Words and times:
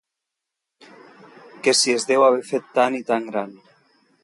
Que 1.67 1.75
si 1.81 1.95
es 1.97 2.07
deu 2.13 2.27
haver 2.29 2.41
fet 2.49 2.75
tan 2.79 2.99
i 3.03 3.05
tan 3.13 3.31
gran. 3.31 3.57